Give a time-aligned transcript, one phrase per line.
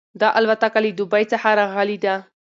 [0.21, 2.15] دا الوتکه له دوبۍ څخه راغلې وه.